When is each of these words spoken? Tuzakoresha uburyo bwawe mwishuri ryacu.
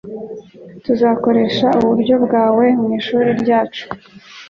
Tuzakoresha 0.83 1.67
uburyo 1.81 2.15
bwawe 2.25 2.65
mwishuri 2.81 3.29
ryacu. 3.41 3.85